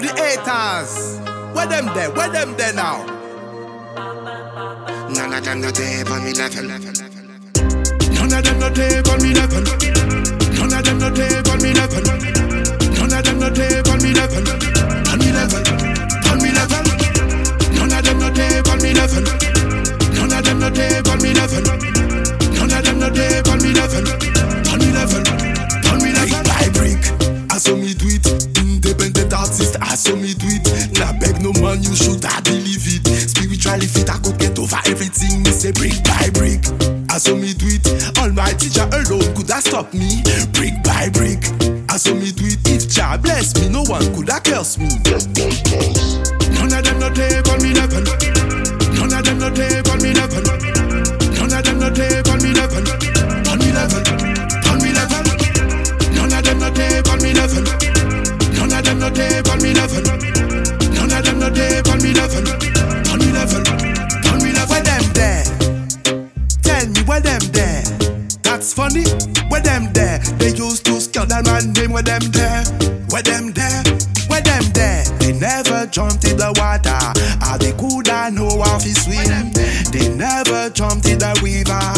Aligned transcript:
to 0.00 0.06
the 0.06 0.14
haters. 0.20 1.18
Where 1.54 1.66
them 1.66 1.86
there? 1.94 2.10
Where 2.10 2.28
them 2.28 2.54
there 2.56 2.72
now? 2.72 3.04
None 5.08 5.32
of 5.32 5.44
them 5.44 5.60
no 5.60 5.70
day 5.70 6.02
on 6.02 6.24
me 6.24 6.32
level. 6.34 6.66
None 8.14 8.32
of 8.32 8.44
them 8.44 8.58
no 8.58 8.70
day 8.70 9.02
beg 31.20 31.40
no 31.42 31.52
man, 31.60 31.82
you 31.82 31.94
should 31.94 32.24
I 32.24 32.40
believe 32.40 32.84
it. 32.86 33.06
Spiritually 33.06 33.86
fit, 33.86 34.10
I 34.10 34.18
could 34.18 34.38
get 34.38 34.58
over 34.58 34.80
everything. 34.86 35.42
Me 35.42 35.50
say 35.50 35.72
brick 35.72 35.96
by 36.04 36.30
brick. 36.34 36.62
I 37.10 37.18
saw 37.18 37.34
me 37.34 37.54
do 37.54 37.66
it. 37.68 37.86
All 38.18 38.30
my 38.30 38.52
teacher 38.52 38.88
alone 38.92 39.34
could 39.34 39.50
have 39.50 39.62
stopped 39.62 39.94
me. 39.94 40.22
Brick 40.52 40.74
by 40.84 41.08
brick. 41.10 41.40
I 41.88 41.96
saw 41.96 42.14
me 42.14 42.32
do 42.32 42.44
it. 42.44 42.60
If 42.68 42.88
Jah 42.88 43.16
bless 43.16 43.56
me, 43.56 43.68
no 43.68 43.82
one 43.84 44.04
could 44.14 44.28
have 44.28 44.44
curse 44.44 44.78
me. 44.78 44.88
None 46.52 46.72
of 46.72 46.84
them 46.84 46.98
no 46.98 47.08
day 47.10 47.40
on 47.40 47.62
me 47.62 47.72
used 71.26 71.46
to 71.46 71.50
man 71.50 71.72
name. 71.72 71.92
Where 71.92 72.02
them 72.02 72.22
there? 72.30 72.64
Where 73.10 73.22
them 73.22 73.52
there? 73.52 73.82
Where 74.28 74.40
them 74.40 74.64
there? 74.72 75.04
They 75.18 75.32
never 75.32 75.86
jumped 75.86 76.24
in 76.24 76.36
the 76.36 76.52
water. 76.56 76.98
Ah, 77.42 77.56
they 77.58 77.72
coulda 77.72 78.30
know 78.30 78.62
how 78.62 78.78
to 78.78 78.94
swim. 78.94 79.52
They 79.92 80.08
never 80.14 80.70
jumped 80.70 81.06
in 81.06 81.18
the 81.18 81.32
river. 81.42 81.95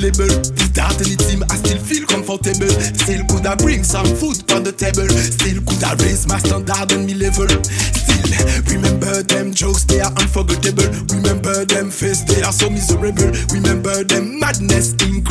Label, 0.00 0.32
without 0.56 0.96
any 1.04 1.14
team, 1.14 1.44
I 1.52 1.56
still 1.60 1.78
feel 1.78 2.04
comfortable. 2.08 2.72
Still 2.96 3.22
coulda 3.28 3.54
bring 3.56 3.84
some 3.84 4.08
food 4.16 4.40
on 4.52 4.64
the 4.64 4.72
table. 4.72 5.06
Still 5.08 5.60
coulda 5.62 5.94
raise 6.02 6.26
my 6.26 6.38
standard 6.40 6.90
and 6.92 7.04
me 7.06 7.14
level. 7.14 7.46
Still 7.46 8.24
remember 8.72 9.22
them 9.22 9.52
jokes, 9.52 9.84
they 9.84 10.00
are 10.00 10.12
unforgettable. 10.16 10.88
Remember 11.12 11.64
them 11.64 11.90
face, 11.90 12.24
they 12.24 12.42
are 12.42 12.52
so 12.52 12.70
miserable. 12.70 13.30
Remember 13.52 14.02
them 14.04 14.40
madness, 14.40 14.96
incredible. 15.04 15.29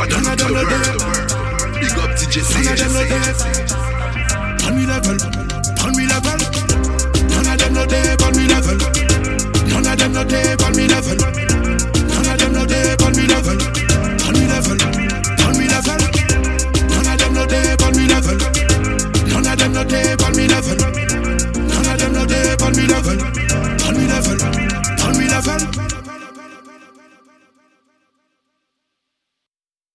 MJ 0.00 0.12
from 0.12 0.24
Guadeloupe, 0.24 0.68
the 0.82 1.04
world. 1.04 1.80
Big 1.80 1.98
up 1.98 2.10
DJ 2.16 2.42
None 2.54 2.72
of 2.72 2.78
them 2.78 3.68
no. 3.68 3.89